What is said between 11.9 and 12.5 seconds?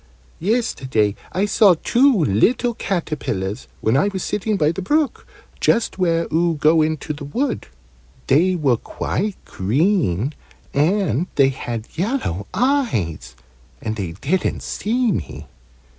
yellow